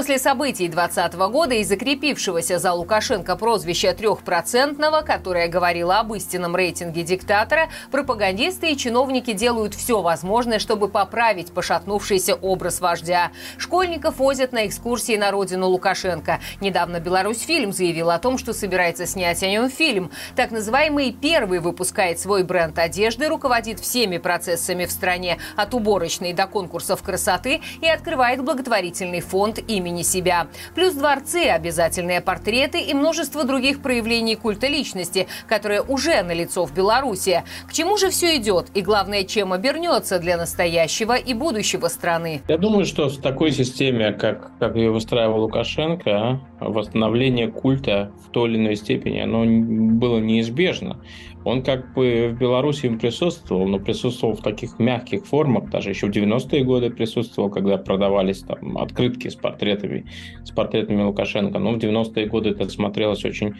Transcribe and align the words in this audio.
После 0.00 0.18
событий 0.18 0.66
2020 0.66 1.14
года 1.30 1.54
и 1.56 1.62
закрепившегося 1.62 2.58
за 2.58 2.72
Лукашенко 2.72 3.36
прозвища 3.36 3.92
трехпроцентного, 3.92 5.02
которое 5.02 5.46
говорило 5.46 5.98
об 5.98 6.14
истинном 6.14 6.56
рейтинге 6.56 7.02
диктатора, 7.02 7.68
пропагандисты 7.90 8.72
и 8.72 8.78
чиновники 8.78 9.34
делают 9.34 9.74
все 9.74 10.00
возможное, 10.00 10.58
чтобы 10.58 10.88
поправить 10.88 11.52
пошатнувшийся 11.52 12.34
образ 12.34 12.80
вождя. 12.80 13.30
Школьников 13.58 14.16
возят 14.16 14.52
на 14.52 14.66
экскурсии 14.66 15.18
на 15.18 15.30
родину 15.30 15.68
Лукашенко. 15.68 16.40
Недавно 16.62 16.98
Беларусь 16.98 17.42
фильм 17.42 17.70
заявил 17.70 18.10
о 18.10 18.18
том, 18.18 18.38
что 18.38 18.54
собирается 18.54 19.04
снять 19.04 19.42
о 19.42 19.48
нем 19.48 19.68
фильм. 19.68 20.10
Так 20.34 20.50
называемый 20.50 21.12
первый 21.12 21.58
выпускает 21.58 22.18
свой 22.18 22.42
бренд 22.42 22.78
одежды, 22.78 23.28
руководит 23.28 23.80
всеми 23.80 24.16
процессами 24.16 24.86
в 24.86 24.92
стране 24.92 25.36
от 25.56 25.74
уборочной 25.74 26.32
до 26.32 26.46
конкурсов 26.46 27.02
красоты 27.02 27.60
и 27.82 27.86
открывает 27.86 28.42
благотворительный 28.42 29.20
фонд 29.20 29.58
имени 29.58 29.89
себя. 30.02 30.46
Плюс 30.74 30.94
дворцы, 30.94 31.48
обязательные 31.48 32.20
портреты 32.20 32.80
и 32.80 32.94
множество 32.94 33.44
других 33.44 33.82
проявлений 33.82 34.36
культа 34.36 34.66
личности, 34.66 35.26
которые 35.48 35.82
уже 35.82 36.22
налицо 36.22 36.64
в 36.64 36.74
Беларуси. 36.74 37.44
К 37.68 37.72
чему 37.72 37.96
же 37.96 38.10
все 38.10 38.36
идет 38.36 38.68
и, 38.74 38.80
главное, 38.80 39.24
чем 39.24 39.52
обернется 39.52 40.18
для 40.18 40.36
настоящего 40.36 41.16
и 41.16 41.34
будущего 41.34 41.88
страны? 41.88 42.42
Я 42.48 42.58
думаю, 42.58 42.84
что 42.84 43.08
в 43.08 43.20
такой 43.20 43.52
системе, 43.52 44.12
как, 44.12 44.52
как 44.58 44.76
ее 44.76 44.90
выстраивал 44.90 45.42
Лукашенко, 45.42 46.40
восстановление 46.60 47.48
культа 47.48 48.12
в 48.24 48.30
той 48.30 48.50
или 48.50 48.58
иной 48.58 48.76
степени, 48.76 49.20
оно 49.20 49.44
было 49.44 50.18
неизбежно. 50.18 50.98
Он 51.44 51.62
как 51.62 51.94
бы 51.94 52.32
в 52.34 52.38
Беларуси 52.38 52.88
присутствовал, 52.90 53.66
но 53.66 53.78
присутствовал 53.78 54.34
в 54.34 54.42
таких 54.42 54.78
мягких 54.78 55.24
формах, 55.24 55.70
даже 55.70 55.90
еще 55.90 56.06
в 56.06 56.10
90-е 56.10 56.64
годы 56.64 56.90
присутствовал, 56.90 57.50
когда 57.50 57.78
продавались 57.78 58.40
там 58.40 58.76
открытки 58.76 59.28
с 59.28 59.36
портретами, 59.36 60.04
с 60.44 60.50
портретами 60.50 61.02
Лукашенко. 61.02 61.58
Но 61.58 61.72
в 61.72 61.78
90-е 61.78 62.26
годы 62.26 62.50
это 62.50 62.68
смотрелось 62.68 63.24
очень, 63.24 63.54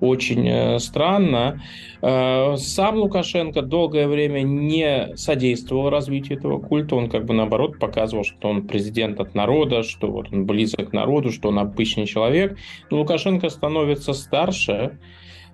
очень 0.00 0.48
э, 0.48 0.78
странно. 0.78 1.60
Э, 2.00 2.56
сам 2.56 2.96
Лукашенко 2.96 3.60
долгое 3.60 4.08
время 4.08 4.40
не 4.40 5.14
содействовал 5.16 5.90
развитию 5.90 6.38
этого 6.38 6.58
культа. 6.58 6.96
Он 6.96 7.10
как 7.10 7.26
бы 7.26 7.34
наоборот 7.34 7.78
показывал, 7.78 8.24
что 8.24 8.48
он 8.48 8.66
президент 8.66 9.20
от 9.20 9.34
народа, 9.34 9.82
что 9.82 10.10
вот 10.10 10.32
он 10.32 10.46
близок 10.46 10.90
к 10.90 10.92
народу, 10.94 11.32
что 11.32 11.48
он 11.48 11.58
обычный 11.58 12.06
человек. 12.06 12.45
Но 12.90 12.98
Лукашенко 12.98 13.48
становится 13.48 14.12
старше, 14.12 14.98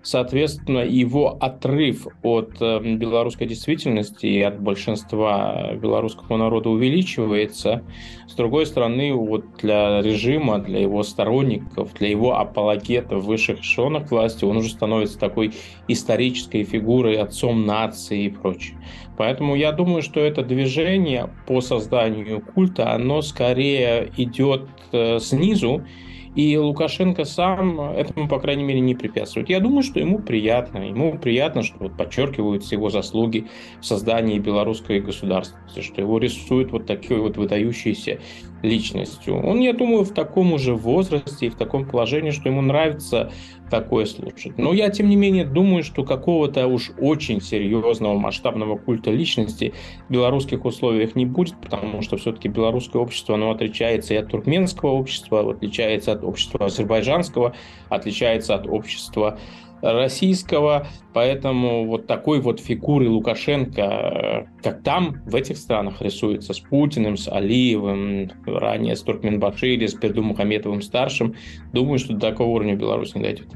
Соответственно, 0.05 0.81
его 0.81 1.37
отрыв 1.41 2.09
от 2.23 2.61
э, 2.61 2.81
белорусской 2.81 3.47
действительности 3.47 4.27
и 4.27 4.43
от 4.43 4.61
большинства 4.61 5.75
белорусского 5.75 6.37
народа 6.37 6.70
увеличивается. 6.70 7.85
С 8.27 8.35
другой 8.35 8.67
стороны, 8.67 9.13
вот 9.13 9.45
для 9.59 10.03
режима, 10.03 10.59
для 10.59 10.81
его 10.81 11.05
сторонников, 11.05 11.95
для 11.95 12.09
его 12.09 12.37
апологетов 12.37 13.23
высших 13.23 13.61
эшелонах 13.61 14.11
власти, 14.11 14.45
он 14.45 14.57
уже 14.57 14.70
становится 14.70 15.20
такой 15.20 15.53
исторической 15.87 16.65
фигурой, 16.65 17.19
отцом 17.19 17.65
нации 17.65 18.25
и 18.25 18.29
прочее. 18.29 18.79
Поэтому 19.17 19.55
я 19.55 19.70
думаю, 19.70 20.03
что 20.03 20.19
это 20.19 20.43
движение 20.43 21.31
по 21.47 21.61
созданию 21.61 22.41
культа, 22.41 22.93
оно 22.93 23.23
скорее 23.23 24.11
идет 24.17 24.69
э, 24.91 25.20
снизу, 25.20 25.85
и 26.34 26.56
Лукашенко 26.56 27.25
сам 27.25 27.80
этому, 27.80 28.27
по 28.27 28.38
крайней 28.41 28.64
мере, 28.64 28.80
не 28.80 28.94
препятствует. 28.94 29.50
Я 29.50 29.61
думаю, 29.61 29.83
что 29.83 30.00
ему 30.00 30.19
приятно. 30.19 30.78
Ему 30.78 31.19
приятно, 31.19 31.62
что 31.62 31.77
вот 31.78 31.97
подчеркиваются 31.97 32.74
его 32.74 32.89
заслуги 32.89 33.48
в 33.80 33.84
создании 33.84 34.39
белорусской 34.39 35.00
государственности, 35.00 35.80
что 35.80 36.00
его 36.00 36.19
рисуют 36.19 36.72
вот 36.72 36.86
такой 36.86 37.19
вот 37.19 37.36
выдающейся 37.36 38.18
личностью. 38.62 39.36
Он, 39.36 39.61
я 39.61 39.73
думаю, 39.73 40.05
в 40.05 40.14
таком 40.14 40.52
уже 40.52 40.74
возрасте 40.74 41.46
и 41.46 41.51
в 41.51 41.57
таком 41.57 41.86
положении, 41.86 42.30
что 42.30 42.48
ему 42.48 42.62
нравится 42.62 43.30
такое 43.72 44.05
слушать. 44.05 44.58
Но 44.58 44.74
я, 44.74 44.90
тем 44.90 45.08
не 45.08 45.16
менее, 45.16 45.46
думаю, 45.46 45.83
что 45.83 46.05
какого-то 46.05 46.66
уж 46.66 46.90
очень 46.98 47.40
серьезного 47.40 48.18
масштабного 48.18 48.77
культа 48.77 49.10
личности 49.10 49.72
в 50.08 50.12
белорусских 50.12 50.66
условиях 50.66 51.14
не 51.14 51.24
будет, 51.24 51.56
потому 51.58 52.02
что 52.02 52.18
все-таки 52.18 52.48
белорусское 52.48 53.00
общество, 53.00 53.34
оно 53.34 53.50
отличается 53.50 54.12
и 54.12 54.18
от 54.18 54.28
туркменского 54.28 54.90
общества, 54.90 55.50
отличается 55.50 56.12
от 56.12 56.22
общества 56.22 56.66
азербайджанского, 56.66 57.55
отличается 57.88 58.55
от 58.55 58.66
общества 58.66 59.38
российского, 59.83 60.86
поэтому 61.12 61.86
вот 61.86 62.06
такой 62.06 62.40
вот 62.40 62.60
фигуры 62.60 63.08
Лукашенко, 63.08 64.48
как 64.62 64.83
там, 64.83 65.16
в 65.27 65.34
этих 65.34 65.56
странах 65.56 66.00
рисуется 66.00 66.54
с 66.54 66.60
Путиным, 66.60 67.16
с 67.16 67.27
Алиевым, 67.27 68.30
ранее 68.46 68.96
с 68.96 69.02
Туркменбашири, 69.02 69.86
с 69.86 69.94
Пердумухаметовым 69.94 70.83
старшим, 70.83 71.34
думаю, 71.72 71.98
что 71.98 72.14
до 72.14 72.20
такого 72.20 72.48
уровня 72.48 72.77
Беларусь 72.77 73.14
не 73.14 73.22
дойдет 73.22 73.48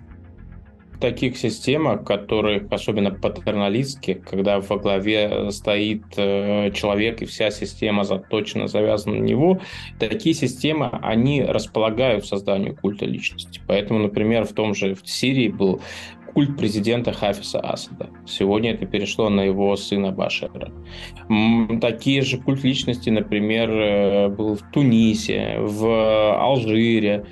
таких 0.99 1.37
системах, 1.37 2.05
которых 2.05 2.65
особенно 2.71 3.11
патерналистских, 3.11 4.23
когда 4.23 4.61
во 4.61 4.77
главе 4.77 5.51
стоит 5.51 6.05
э, 6.17 6.71
человек 6.73 7.23
и 7.23 7.27
вся 7.27 7.51
система 7.51 8.05
заточена, 8.05 8.69
завязана 8.69 9.17
на 9.17 9.23
него, 9.23 9.61
такие 9.99 10.35
системы, 10.35 10.91
они 11.03 11.43
располагают 11.43 12.27
созданию 12.27 12.77
культа 12.77 13.05
личности. 13.05 13.61
Поэтому, 13.67 14.01
например, 14.01 14.45
в 14.45 14.53
том 14.53 14.75
же 14.75 14.95
в 14.95 15.09
Сирии 15.09 15.49
был 15.49 15.81
культ 16.37 16.55
президента 16.59 17.15
Хафиса 17.15 17.61
Асада. 17.61 18.11
Сегодня 18.27 18.75
это 18.75 18.85
перешло 18.85 19.31
на 19.31 19.41
его 19.41 19.75
сына 19.77 20.13
Башара. 20.13 20.71
Такие 21.81 22.21
же 22.21 22.37
культ 22.37 22.63
личности, 22.63 23.09
например, 23.09 23.71
э, 23.71 24.29
был 24.29 24.55
в 24.57 24.61
Тунисе, 24.71 25.57
в 25.61 26.39
Алжире, 26.39 27.25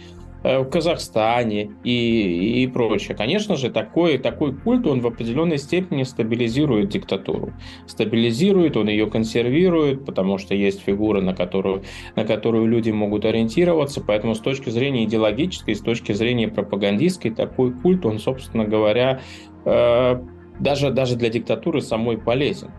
в 0.44 0.64
Казахстане 0.66 1.72
и, 1.84 2.62
и 2.62 2.66
прочее. 2.66 3.16
Конечно 3.16 3.56
же, 3.56 3.70
такой, 3.70 4.18
такой 4.18 4.54
культ, 4.54 4.86
он 4.86 5.00
в 5.00 5.06
определенной 5.06 5.56
степени 5.56 6.02
стабилизирует 6.02 6.90
диктатуру. 6.90 7.54
Стабилизирует, 7.86 8.76
он 8.76 8.88
ее 8.88 9.06
консервирует, 9.06 10.04
потому 10.04 10.36
что 10.36 10.54
есть 10.54 10.82
фигура, 10.82 11.22
на 11.22 11.34
которую, 11.34 11.82
на 12.14 12.24
которую 12.24 12.66
люди 12.66 12.90
могут 12.90 13.24
ориентироваться. 13.24 14.02
Поэтому 14.02 14.34
с 14.34 14.40
точки 14.40 14.68
зрения 14.68 15.04
идеологической, 15.04 15.74
с 15.74 15.80
точки 15.80 16.12
зрения 16.12 16.48
пропагандистской, 16.48 17.30
такой 17.30 17.72
культ, 17.72 18.04
он, 18.04 18.18
собственно 18.18 18.66
говоря, 18.66 19.20
э, 19.64 20.22
даже, 20.60 20.90
даже 20.90 21.16
для 21.16 21.30
диктатуры 21.30 21.80
самой 21.80 22.18
полезен. 22.18 22.70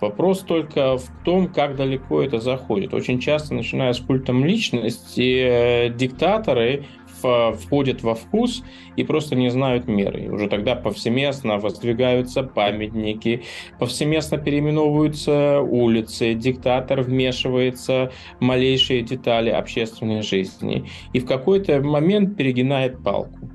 Вопрос 0.00 0.40
только 0.40 0.98
в 0.98 1.08
том, 1.24 1.48
как 1.48 1.76
далеко 1.76 2.22
это 2.22 2.38
заходит. 2.38 2.92
Очень 2.92 3.18
часто, 3.18 3.54
начиная 3.54 3.92
с 3.92 4.00
культом 4.00 4.44
личности, 4.44 5.86
э, 5.88 5.88
диктаторы 5.88 6.84
входят 7.22 8.02
во 8.02 8.14
вкус 8.14 8.62
и 8.96 9.04
просто 9.04 9.36
не 9.36 9.50
знают 9.50 9.88
меры. 9.88 10.24
И 10.24 10.28
уже 10.28 10.48
тогда 10.48 10.74
повсеместно 10.74 11.58
воздвигаются 11.58 12.42
памятники, 12.42 13.42
повсеместно 13.78 14.38
переименовываются 14.38 15.60
улицы, 15.60 16.34
диктатор 16.34 17.02
вмешивается 17.02 18.12
в 18.38 18.44
малейшие 18.44 19.02
детали 19.02 19.50
общественной 19.50 20.22
жизни 20.22 20.84
и 21.12 21.20
в 21.20 21.26
какой-то 21.26 21.80
момент 21.80 22.36
перегинает 22.36 23.02
палку. 23.02 23.50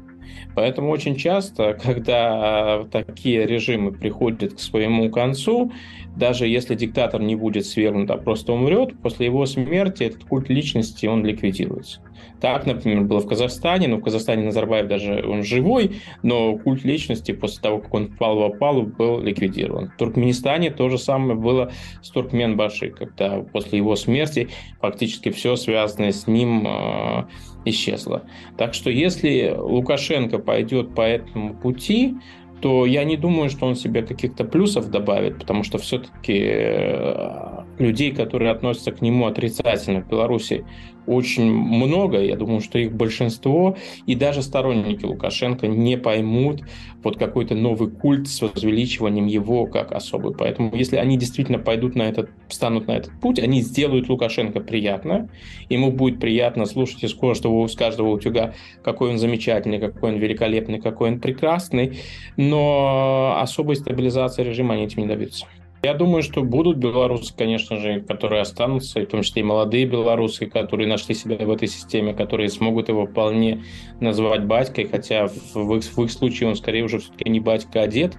Поэтому 0.55 0.89
очень 0.91 1.15
часто, 1.15 1.73
когда 1.83 2.83
такие 2.91 3.45
режимы 3.45 3.91
приходят 3.91 4.55
к 4.55 4.59
своему 4.59 5.09
концу, 5.09 5.71
даже 6.15 6.47
если 6.47 6.75
диктатор 6.75 7.21
не 7.21 7.35
будет 7.35 7.65
свергнут, 7.65 8.09
а 8.11 8.17
просто 8.17 8.53
умрет, 8.53 8.97
после 9.01 9.27
его 9.27 9.45
смерти 9.45 10.03
этот 10.03 10.23
культ 10.25 10.49
личности, 10.49 11.05
он 11.05 11.25
ликвидируется. 11.25 12.01
Так, 12.41 12.65
например, 12.65 13.03
было 13.03 13.19
в 13.19 13.27
Казахстане, 13.27 13.87
но 13.87 13.97
в 13.97 14.03
Казахстане 14.03 14.45
Назарбаев 14.45 14.87
даже 14.87 15.25
он 15.27 15.43
живой, 15.43 15.97
но 16.23 16.57
культ 16.57 16.83
личности 16.83 17.31
после 17.31 17.61
того, 17.61 17.79
как 17.79 17.93
он 17.93 18.07
впал 18.07 18.37
в 18.37 18.43
опалу, 18.43 18.83
был 18.83 19.21
ликвидирован. 19.21 19.89
В 19.89 19.97
Туркменистане 19.97 20.71
то 20.71 20.89
же 20.89 20.97
самое 20.97 21.35
было 21.35 21.71
с 22.01 22.09
Туркменбаши, 22.09 22.89
когда 22.89 23.41
после 23.41 23.77
его 23.77 23.95
смерти 23.95 24.49
фактически 24.81 25.29
все 25.31 25.55
связанное 25.55 26.11
с 26.11 26.27
ним 26.27 26.65
э, 26.67 27.25
исчезло. 27.65 28.23
Так 28.57 28.73
что 28.73 28.89
если 28.89 29.53
Лукашенко 29.57 30.39
пойдет 30.39 30.95
по 30.95 31.01
этому 31.01 31.55
пути, 31.55 32.15
то 32.61 32.85
я 32.85 33.03
не 33.03 33.17
думаю, 33.17 33.49
что 33.49 33.65
он 33.65 33.75
себе 33.75 34.01
каких-то 34.01 34.43
плюсов 34.43 34.89
добавит, 34.89 35.39
потому 35.39 35.63
что 35.63 35.77
все-таки 35.77 36.39
э, 36.39 37.58
людей, 37.79 38.11
которые 38.11 38.51
относятся 38.51 38.91
к 38.91 39.01
нему 39.01 39.25
отрицательно 39.25 40.01
в 40.01 40.07
Беларуси, 40.07 40.65
очень 41.09 41.51
много, 41.51 42.21
я 42.21 42.35
думаю, 42.35 42.61
что 42.61 42.77
их 42.77 42.93
большинство, 42.93 43.75
и 44.05 44.13
даже 44.13 44.43
сторонники 44.43 45.05
Лукашенко 45.05 45.67
не 45.67 45.97
поймут 45.97 46.61
вот 47.01 47.17
какой-то 47.17 47.55
новый 47.55 47.89
культ 47.89 48.27
с 48.27 48.41
возвеличиванием 48.41 49.25
его 49.25 49.65
как 49.65 49.91
особый. 49.91 50.35
Поэтому 50.35 50.75
если 50.75 50.97
они 50.97 51.17
действительно 51.17 51.57
пойдут 51.57 51.95
на 51.95 52.03
этот, 52.03 52.29
встанут 52.47 52.87
на 52.87 52.91
этот 52.91 53.11
путь, 53.19 53.39
они 53.39 53.61
сделают 53.61 54.07
Лукашенко 54.07 54.59
приятно, 54.59 55.29
ему 55.69 55.91
будет 55.91 56.19
приятно 56.19 56.65
слушать 56.65 57.03
из 57.03 57.15
каждого, 57.15 57.65
из 57.65 57.75
каждого 57.75 58.09
утюга, 58.09 58.53
какой 58.83 59.09
он 59.09 59.17
замечательный, 59.17 59.79
какой 59.79 60.11
он 60.11 60.19
великолепный, 60.19 60.79
какой 60.79 61.09
он 61.09 61.19
прекрасный, 61.19 61.97
но 62.37 63.35
особой 63.39 63.77
стабилизации 63.77 64.43
режима 64.43 64.75
они 64.75 64.83
этим 64.83 65.01
не 65.01 65.07
добьются. 65.07 65.47
Я 65.81 65.93
думаю, 65.93 66.23
что 66.23 66.43
будут 66.43 66.77
белорусы, 66.77 67.33
конечно 67.33 67.77
же, 67.77 68.01
которые 68.01 68.41
останутся, 68.41 68.99
и 68.99 69.05
в 69.05 69.09
том 69.09 69.21
числе 69.21 69.43
и 69.43 69.45
молодые 69.45 69.85
белорусы, 69.85 70.45
которые 70.45 70.89
нашли 70.89 71.15
себя 71.15 71.37
в 71.37 71.49
этой 71.49 71.69
системе, 71.69 72.13
которые 72.13 72.49
смогут 72.49 72.89
его 72.89 73.05
вполне 73.05 73.63
называть 74.01 74.43
батькой, 74.43 74.89
хотя 74.89 75.27
в 75.27 75.75
их, 75.75 75.83
в 75.83 76.03
их 76.03 76.11
случае 76.11 76.49
он 76.49 76.55
скорее 76.57 76.83
уже 76.83 76.99
все-таки 76.99 77.29
не 77.29 77.39
батька, 77.39 77.83
а 77.83 77.87
дед. 77.87 78.17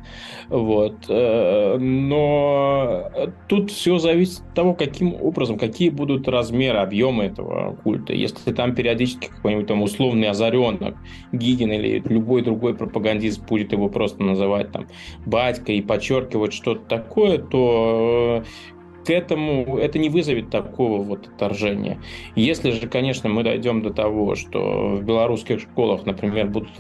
Вот. 0.48 0.94
Э, 1.08 1.76
но 1.78 3.10
тут 3.46 3.70
все 3.70 3.98
зависит 3.98 4.40
от 4.40 4.54
того, 4.54 4.74
каким 4.74 5.14
образом, 5.14 5.58
какие 5.58 5.90
будут 5.90 6.28
размеры, 6.28 6.78
объемы 6.78 7.24
этого 7.24 7.76
культа. 7.84 8.14
Если 8.14 8.54
там 8.54 8.74
периодически 8.74 9.28
какой-нибудь 9.28 9.66
там 9.66 9.82
условный 9.82 10.30
озаренок, 10.30 10.96
Гигин 11.32 11.72
или 11.72 12.02
любой 12.06 12.40
другой 12.40 12.74
пропагандист 12.74 13.46
будет 13.46 13.72
его 13.72 13.90
просто 13.90 14.22
называть 14.22 14.72
там 14.72 14.86
батькой 15.26 15.76
и 15.76 15.82
подчеркивать 15.82 16.54
что-то 16.54 16.86
такое, 16.88 17.50
то 17.50 18.43
э, 18.43 19.05
к 19.05 19.11
этому 19.11 19.79
это 19.79 19.99
не 19.99 20.08
вызовет 20.08 20.50
такого 20.50 21.02
вот 21.02 21.26
отторжения. 21.26 21.99
Если 22.37 22.70
же, 22.70 22.88
конечно, 22.88 23.29
мы 23.29 23.43
дойдем 23.43 23.82
до 23.82 23.91
того, 23.91 24.35
что 24.35 24.97
в 24.97 25.02
белорусских 25.02 25.61
школах, 25.61 26.05
например, 26.06 26.49
будут 26.49 26.70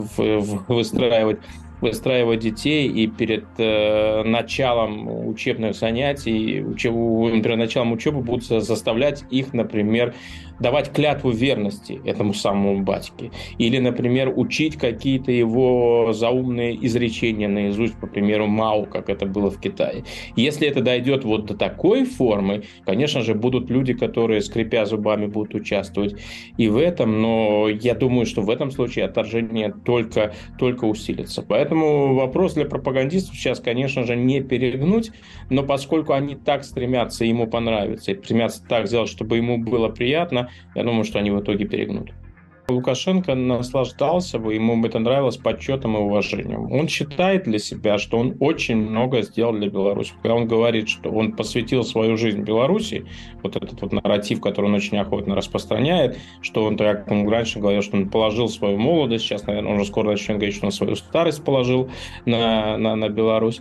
выстраивать 0.68 1.40
выстраивать 1.80 2.40
детей 2.40 2.88
и 2.88 3.06
перед 3.06 3.46
э, 3.56 4.22
началом 4.22 5.26
учебных 5.26 5.74
занятий, 5.74 6.62
учеб, 6.62 6.92
перед 7.42 7.56
началом 7.56 7.92
учебы 7.92 8.20
будут 8.20 8.44
заставлять 8.44 9.24
их, 9.30 9.54
например, 9.54 10.14
давать 10.60 10.92
клятву 10.92 11.30
верности 11.30 12.00
этому 12.04 12.34
самому 12.34 12.82
батьке. 12.82 13.30
Или, 13.58 13.78
например, 13.78 14.32
учить 14.34 14.76
какие-то 14.76 15.32
его 15.32 16.12
заумные 16.12 16.74
изречения 16.86 17.48
наизусть, 17.48 17.98
по 17.98 18.06
примеру, 18.06 18.46
Мау, 18.46 18.86
как 18.86 19.08
это 19.08 19.26
было 19.26 19.50
в 19.50 19.60
Китае. 19.60 20.04
Если 20.36 20.68
это 20.68 20.80
дойдет 20.82 21.24
вот 21.24 21.46
до 21.46 21.56
такой 21.56 22.04
формы, 22.04 22.64
конечно 22.84 23.22
же, 23.22 23.34
будут 23.34 23.70
люди, 23.70 23.94
которые, 23.94 24.42
скрипя 24.42 24.84
зубами, 24.86 25.26
будут 25.26 25.54
участвовать 25.54 26.16
и 26.56 26.68
в 26.68 26.76
этом, 26.76 27.20
но 27.20 27.68
я 27.68 27.94
думаю, 27.94 28.26
что 28.26 28.42
в 28.42 28.50
этом 28.50 28.70
случае 28.70 29.06
отторжение 29.06 29.74
только, 29.84 30.34
только 30.58 30.84
усилится. 30.84 31.42
Поэтому 31.42 32.14
вопрос 32.14 32.54
для 32.54 32.66
пропагандистов 32.66 33.34
сейчас, 33.34 33.60
конечно 33.60 34.04
же, 34.04 34.16
не 34.16 34.40
перегнуть, 34.40 35.10
но 35.48 35.62
поскольку 35.62 36.12
они 36.12 36.34
так 36.34 36.64
стремятся 36.64 37.24
ему 37.24 37.46
понравиться 37.46 38.12
и 38.12 38.16
стремятся 38.16 38.62
так 38.66 38.86
сделать, 38.86 39.08
чтобы 39.08 39.36
ему 39.36 39.58
было 39.58 39.88
приятно, 39.88 40.49
я 40.74 40.84
думаю, 40.84 41.04
что 41.04 41.18
они 41.18 41.30
в 41.30 41.40
итоге 41.40 41.66
перегнут. 41.66 42.12
Лукашенко 42.70 43.34
наслаждался 43.34 44.38
бы, 44.38 44.54
ему 44.54 44.80
бы 44.80 44.88
это 44.88 44.98
нравилось 44.98 45.36
почетом 45.36 45.96
и 45.96 46.00
уважением. 46.00 46.72
Он 46.72 46.88
считает 46.88 47.44
для 47.44 47.58
себя, 47.58 47.98
что 47.98 48.18
он 48.18 48.36
очень 48.40 48.76
много 48.76 49.22
сделал 49.22 49.52
для 49.52 49.68
Беларуси. 49.68 50.12
Когда 50.22 50.34
он 50.34 50.46
говорит, 50.46 50.88
что 50.88 51.10
он 51.10 51.32
посвятил 51.32 51.84
свою 51.84 52.16
жизнь 52.16 52.42
Беларуси, 52.42 53.06
вот 53.42 53.56
этот 53.56 53.80
вот 53.82 53.92
нарратив, 53.92 54.40
который 54.40 54.66
он 54.66 54.74
очень 54.74 54.98
охотно 54.98 55.34
распространяет, 55.34 56.18
что 56.40 56.64
он, 56.64 56.76
как 56.76 57.10
он 57.10 57.28
раньше 57.28 57.58
говорил, 57.58 57.82
что 57.82 57.96
он 57.96 58.08
положил 58.08 58.48
свою 58.48 58.78
молодость, 58.78 59.24
сейчас, 59.24 59.46
наверное, 59.46 59.72
он 59.72 59.80
уже 59.80 59.86
скоро 59.86 60.10
начнет 60.10 60.38
говорить, 60.38 60.54
что 60.54 60.66
он 60.66 60.72
свою 60.72 60.96
старость 60.96 61.44
положил 61.44 61.90
на, 62.24 62.76
на, 62.76 62.96
на 62.96 63.08
Беларусь. 63.08 63.60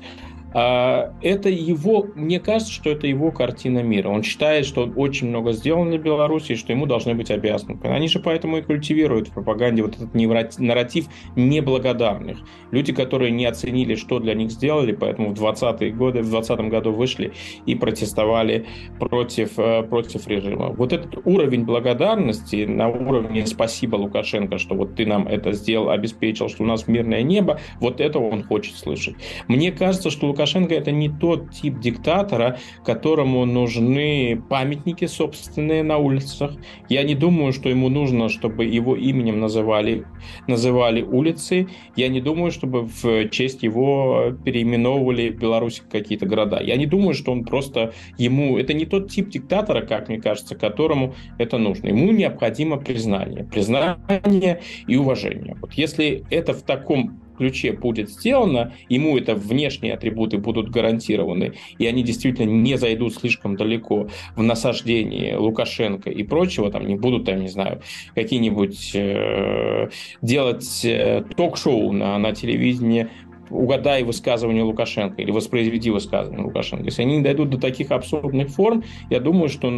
А, 0.54 1.14
это 1.22 1.50
его, 1.50 2.08
мне 2.16 2.40
кажется, 2.40 2.74
что 2.74 2.90
это 2.90 3.08
его 3.08 3.32
картина 3.32 3.84
мира. 3.84 4.10
Он 4.10 4.24
считает, 4.24 4.66
что 4.66 4.84
он 4.84 4.94
очень 4.96 5.28
много 5.28 5.52
сделал 5.52 5.86
для 5.86 5.98
Беларуси, 5.98 6.56
что 6.56 6.74
ему 6.74 6.86
должны 6.86 7.14
быть 7.14 7.30
обязаны. 7.30 7.78
Они 7.84 8.08
же 8.08 8.20
поэтому 8.20 8.58
и 8.58 8.62
культивируют 8.62 9.28
в 9.28 9.34
пропаганде 9.34 9.84
вот 9.84 9.96
этот 9.96 10.14
нарратив 10.14 11.06
неблагодарных. 11.36 12.40
Люди, 12.72 12.94
которые 12.94 13.32
не 13.32 13.46
оценили, 13.46 13.96
что 13.96 14.20
для 14.20 14.34
них 14.34 14.52
сделали, 14.52 14.92
поэтому 14.92 15.34
в 15.34 15.42
20-е 15.42 15.92
годы, 15.92 16.22
в 16.22 16.30
20 16.30 16.60
году 16.70 16.92
вышли 16.92 17.34
и 17.66 17.76
протестовали 17.76 18.66
против, 19.00 19.58
э, 19.58 19.84
против 19.84 20.28
режима. 20.28 20.70
Вот 20.70 20.94
этот 20.94 21.20
уровень 21.26 21.66
благодарности 21.66 22.66
на 22.66 22.88
уровне 22.88 23.46
«спасибо, 23.46 23.98
Лукашенко, 23.98 24.58
что 24.58 24.76
вот 24.76 24.96
ты 24.96 25.06
нам 25.06 25.28
это 25.28 25.52
сделал, 25.52 25.90
обеспечил, 25.90 26.50
что 26.50 26.64
у 26.64 26.66
нас 26.66 26.88
мирное 26.88 27.22
небо», 27.22 27.60
вот 27.80 28.02
этого 28.02 28.30
он 28.30 28.44
хочет 28.44 28.76
слышать. 28.76 29.16
Мне 29.48 29.72
кажется, 29.72 30.10
что 30.10 30.28
Лукашенко 30.40 30.74
это 30.74 30.92
не 30.92 31.10
тот 31.10 31.52
тип 31.52 31.80
диктатора, 31.80 32.60
которому 32.86 33.44
нужны 33.46 34.42
памятники 34.50 35.06
собственные 35.06 35.84
на 35.84 35.98
улицах. 35.98 36.54
Я 36.88 37.04
не 37.04 37.14
думаю, 37.14 37.52
что 37.52 37.68
ему 37.68 37.90
нужно, 37.90 38.30
чтобы 38.30 38.64
его 38.64 38.96
именем 38.96 39.42
называли, 39.42 40.06
называли 40.48 41.02
улицы. 41.02 41.68
Я 41.98 42.08
не 42.08 42.22
думаю, 42.22 42.52
чтобы 42.52 42.84
в 42.84 43.28
честь 43.30 43.64
его 43.64 44.32
переименовывали 44.46 45.30
в 45.30 45.38
Беларуси 45.38 45.82
какие-то 45.92 46.26
города. 46.26 46.62
Я 46.62 46.78
не 46.78 46.86
думаю, 46.86 47.14
что 47.16 47.34
он 47.34 47.44
просто 47.44 47.94
ему... 48.18 48.58
Это 48.58 48.74
не 48.74 48.86
тот 48.86 49.12
тип 49.12 49.28
диктатора, 49.28 49.86
как 49.86 50.08
мне 50.08 50.22
кажется, 50.22 50.56
которому 50.56 51.16
это 51.38 51.58
нужно. 51.58 51.90
Ему 51.90 52.14
необходимо 52.14 52.78
признание. 52.78 53.44
Признание 53.44 54.62
и 54.88 54.96
уважение. 54.96 55.58
Вот 55.60 55.74
если 55.74 56.24
это 56.30 56.54
в 56.54 56.62
таком 56.62 57.20
ключе 57.40 57.72
будет 57.72 58.10
сделано, 58.10 58.74
ему 58.90 59.18
это 59.18 59.34
внешние 59.34 59.94
атрибуты 59.94 60.38
будут 60.38 60.70
гарантированы, 60.70 61.54
и 61.78 61.88
они 61.88 62.04
действительно 62.04 62.50
не 62.50 62.78
зайдут 62.78 63.16
слишком 63.16 63.56
далеко 63.56 64.10
в 64.36 64.44
насаждении 64.44 65.34
Лукашенко 65.34 66.10
и 66.10 66.24
прочего, 66.24 66.70
там 66.70 66.86
не 66.86 66.96
будут, 66.96 67.26
там, 67.26 67.40
не 67.42 67.48
знаю, 67.48 67.82
какие-нибудь 68.14 68.92
э, 68.94 69.90
делать 70.22 70.82
э, 70.84 71.24
ток-шоу 71.36 71.94
на, 71.94 72.18
на 72.20 72.34
телевидении 72.34 73.08
угадай 73.50 74.04
высказывание 74.04 74.64
Лукашенко 74.64 75.22
или 75.22 75.32
воспроизведи 75.32 75.92
высказывание 75.92 76.46
Лукашенко. 76.46 76.86
Если 76.86 77.02
они 77.02 77.18
не 77.18 77.24
дойдут 77.24 77.50
до 77.50 77.60
таких 77.60 77.92
абсурдных 77.92 78.50
форм, 78.50 78.84
я 79.10 79.20
думаю, 79.20 79.50
что 79.50 79.70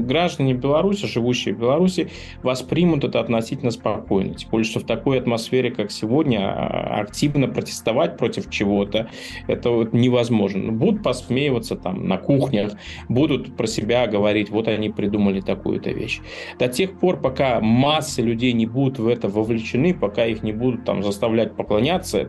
граждане 0.00 0.54
Беларуси, 0.54 1.06
живущие 1.06 1.54
в 1.54 1.58
Беларуси, 1.58 2.10
воспримут 2.42 3.04
это 3.04 3.20
относительно 3.20 3.70
спокойно. 3.70 4.34
Тем 4.34 4.50
более, 4.50 4.64
что 4.64 4.80
в 4.80 4.84
такой 4.84 5.18
атмосфере, 5.18 5.70
как 5.70 5.90
сегодня, 5.90 6.40
а, 6.40 7.00
активно 7.00 7.48
протестовать 7.48 8.16
против 8.16 8.50
чего-то, 8.50 9.10
это 9.46 9.70
вот 9.70 9.92
невозможно. 9.92 10.72
Будут 10.72 11.02
посмеиваться 11.02 11.76
там 11.76 12.06
на 12.06 12.18
кухнях, 12.18 12.72
будут 13.08 13.56
про 13.56 13.66
себя 13.66 14.06
говорить, 14.06 14.50
вот 14.50 14.68
они 14.68 14.90
придумали 14.90 15.40
такую-то 15.40 15.90
вещь. 15.90 16.20
До 16.58 16.68
тех 16.68 16.98
пор, 16.98 17.20
пока 17.20 17.60
массы 17.60 18.22
людей 18.22 18.52
не 18.52 18.66
будут 18.66 18.98
в 18.98 19.08
это 19.08 19.28
вовлечены, 19.28 19.94
пока 19.94 20.26
их 20.26 20.42
не 20.42 20.52
будут 20.52 20.84
там 20.84 21.02
заставлять 21.02 21.54
поклоняться 21.54 22.28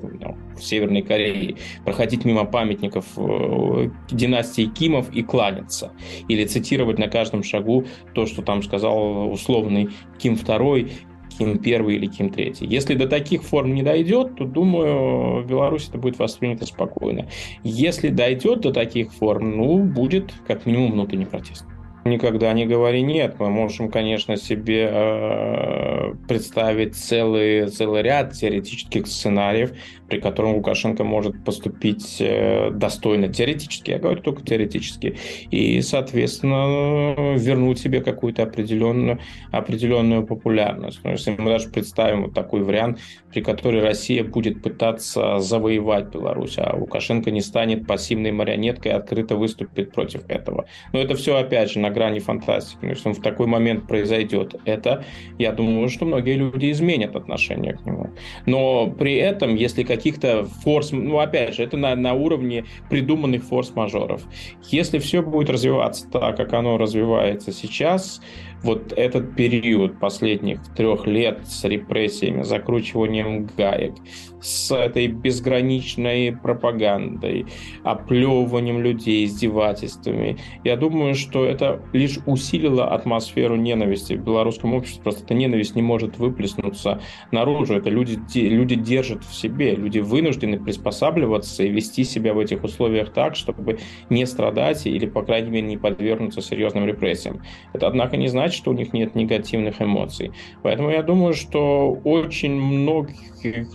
в 0.55 0.56
Северной 0.63 1.01
Корее, 1.01 1.55
проходить 1.83 2.25
мимо 2.25 2.45
памятников 2.45 3.05
э, 3.17 3.89
династии 4.11 4.65
Кимов 4.65 5.13
и 5.13 5.23
кланяться. 5.23 5.91
Или 6.27 6.45
цитировать 6.45 6.99
на 6.99 7.07
каждом 7.07 7.43
шагу 7.43 7.85
то, 8.13 8.25
что 8.25 8.41
там 8.41 8.63
сказал 8.63 9.31
условный 9.31 9.89
Ким 10.19 10.33
II, 10.33 10.91
Ким 11.37 11.59
первый 11.59 11.95
или 11.95 12.07
Ким 12.07 12.29
третий. 12.29 12.65
Если 12.65 12.95
до 12.95 13.07
таких 13.07 13.43
форм 13.43 13.73
не 13.73 13.83
дойдет, 13.83 14.35
то, 14.35 14.45
думаю, 14.45 15.43
в 15.43 15.47
Беларуси 15.47 15.89
это 15.89 15.97
будет 15.97 16.19
воспринято 16.19 16.65
спокойно. 16.65 17.27
Если 17.63 18.09
дойдет 18.09 18.61
до 18.61 18.71
таких 18.71 19.13
форм, 19.13 19.57
ну, 19.57 19.83
будет 19.83 20.33
как 20.47 20.65
минимум 20.65 20.93
внутренний 20.93 21.25
протест. 21.25 21.65
Никогда 22.07 22.53
не 22.53 22.65
говори 22.65 23.01
нет. 23.01 23.35
Мы 23.39 23.49
можем, 23.49 23.89
конечно, 23.89 24.37
себе 24.37 24.89
э, 24.91 26.13
представить 26.27 26.95
целый, 26.95 27.67
целый 27.67 28.01
ряд 28.01 28.33
теоретических 28.33 29.07
сценариев, 29.07 29.73
при 30.07 30.19
котором 30.19 30.55
Лукашенко 30.55 31.03
может 31.03 31.43
поступить 31.43 32.17
э, 32.19 32.71
достойно 32.71 33.27
теоретически, 33.27 33.91
я 33.91 33.99
говорю 33.99 34.21
только 34.21 34.43
теоретически, 34.43 35.17
и, 35.51 35.81
соответственно, 35.81 37.35
вернуть 37.35 37.79
себе 37.79 38.01
какую-то 38.01 38.43
определенную, 38.43 39.19
определенную 39.51 40.25
популярность. 40.25 40.99
Но 41.03 41.11
если 41.11 41.35
мы 41.37 41.49
даже 41.51 41.69
представим 41.69 42.23
вот 42.23 42.33
такой 42.33 42.63
вариант, 42.63 42.99
при 43.31 43.41
котором 43.41 43.83
Россия 43.83 44.23
будет 44.23 44.61
пытаться 44.61 45.39
завоевать 45.39 46.09
Беларусь, 46.09 46.57
а 46.57 46.75
Лукашенко 46.75 47.31
не 47.31 47.41
станет 47.41 47.85
пассивной 47.85 48.31
марионеткой 48.31 48.91
и 48.91 48.95
открыто 48.95 49.35
выступит 49.35 49.91
против 49.91 50.21
этого. 50.29 50.65
Но 50.93 50.99
это 50.99 51.15
все, 51.15 51.35
опять 51.35 51.71
же, 51.71 51.79
на 51.79 51.89
грани 51.97 52.19
фантастики. 52.19 52.79
Но 52.81 52.89
если 52.89 53.11
в 53.11 53.21
такой 53.21 53.47
момент 53.47 53.87
произойдет 53.87 54.55
это, 54.65 55.03
я 55.39 55.51
думаю, 55.51 55.89
что 55.89 56.05
многие 56.05 56.35
люди 56.35 56.71
изменят 56.71 57.15
отношение 57.15 57.73
к 57.73 57.85
нему. 57.85 58.11
Но 58.45 58.87
при 58.87 59.15
этом, 59.15 59.55
если 59.55 59.83
каких-то 59.83 60.45
форс... 60.63 60.91
Ну, 60.91 61.17
опять 61.19 61.55
же, 61.55 61.63
это 61.63 61.77
на, 61.77 61.95
на 61.95 62.13
уровне 62.13 62.65
придуманных 62.89 63.43
форс-мажоров. 63.43 64.21
Если 64.69 64.99
все 64.99 65.21
будет 65.21 65.49
развиваться 65.49 66.07
так, 66.09 66.37
как 66.37 66.53
оно 66.53 66.77
развивается 66.77 67.51
сейчас, 67.51 68.21
вот 68.63 68.93
этот 68.95 69.35
период 69.35 69.99
последних 69.99 70.59
трех 70.75 71.05
лет 71.05 71.39
с 71.45 71.63
репрессиями, 71.63 72.43
закручиванием 72.43 73.47
гаек, 73.57 73.93
с 74.41 74.71
этой 74.75 75.07
безграничной 75.07 76.35
пропагандой, 76.35 77.45
оплевыванием 77.83 78.81
людей, 78.81 79.25
издевательствами, 79.25 80.37
я 80.63 80.75
думаю, 80.75 81.15
что 81.15 81.45
это 81.45 81.81
лишь 81.93 82.19
усилило 82.25 82.89
атмосферу 82.89 83.55
ненависти 83.55 84.13
в 84.13 84.23
белорусском 84.23 84.73
обществе. 84.73 85.03
Просто 85.03 85.23
эта 85.23 85.33
ненависть 85.33 85.75
не 85.75 85.81
может 85.81 86.17
выплеснуться 86.17 87.01
наружу. 87.31 87.75
Это 87.75 87.89
люди, 87.89 88.19
люди 88.35 88.75
держат 88.75 89.23
в 89.23 89.33
себе, 89.33 89.75
люди 89.75 89.99
вынуждены 89.99 90.59
приспосабливаться 90.59 91.63
и 91.63 91.69
вести 91.69 92.03
себя 92.03 92.33
в 92.33 92.39
этих 92.39 92.63
условиях 92.63 93.11
так, 93.11 93.35
чтобы 93.35 93.79
не 94.09 94.25
страдать 94.25 94.85
или, 94.85 95.05
по 95.05 95.23
крайней 95.23 95.49
мере, 95.49 95.67
не 95.67 95.77
подвергнуться 95.77 96.41
серьезным 96.41 96.85
репрессиям. 96.85 97.41
Это, 97.73 97.87
однако, 97.87 98.17
не 98.17 98.27
значит, 98.27 98.55
что 98.55 98.71
у 98.71 98.73
них 98.73 98.93
нет 98.93 99.15
негативных 99.15 99.81
эмоций. 99.81 100.31
Поэтому 100.63 100.89
я 100.89 101.03
думаю, 101.03 101.33
что 101.33 101.91
очень 102.03 102.53
многих, 102.53 103.17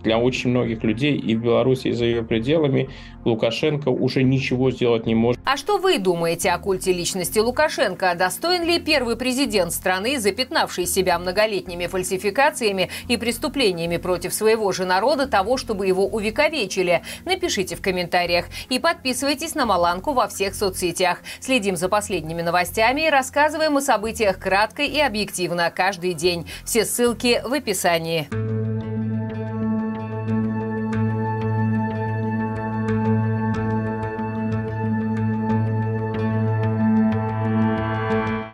для 0.03 0.19
очень 0.19 0.51
многих 0.51 0.85
людей 0.85 1.17
и 1.17 1.35
в 1.35 1.43
Беларуси, 1.43 1.89
и 1.89 1.93
за 1.93 2.05
ее 2.05 2.23
пределами 2.23 2.89
Лукашенко 3.25 3.89
уже 3.89 4.23
ничего 4.23 4.71
сделать 4.71 5.07
не 5.07 5.15
может. 5.15 5.41
А 5.45 5.57
что 5.57 5.79
вы 5.79 5.99
думаете 5.99 6.51
о 6.51 6.59
культе 6.59 6.93
личности 6.93 7.41
Лукашенко? 7.41 8.15
Достоин 8.15 8.63
ли 8.63 8.79
первый 8.79 9.17
президент 9.17 9.73
страны, 9.73 10.21
запятнавший 10.21 10.87
себя 10.87 11.19
многолетними 11.19 11.89
фальсификациями 11.89 12.91
и 13.09 13.17
преступлениями 13.17 13.97
против 13.97 14.33
своего 14.33 14.71
же 14.71 14.85
народа, 14.85 15.27
того, 15.27 15.57
чтобы 15.57 15.89
его 15.89 16.07
увековечили? 16.07 17.03
Напишите 17.25 17.75
в 17.75 17.83
комментариях 17.83 18.45
и 18.69 18.79
подписывайтесь 18.79 19.57
на 19.57 19.67
Маланку 19.67 20.13
во 20.13 20.29
всех 20.29 20.55
соцсетях. 20.55 21.19
Следим 21.41 21.75
за 21.75 21.89
последними 21.89 22.43
новостями 22.43 23.09
и 23.09 23.11
рассказываем 23.11 23.77
о 23.77 23.81
событиях 23.81 24.39
кратко 24.39 24.83
и 24.83 25.01
объективно 25.01 25.73
каждый 25.75 26.15
день. 26.15 26.49
Все 26.65 26.85
ссылки 26.85 27.43
в 27.45 27.53
описании. 27.53 28.52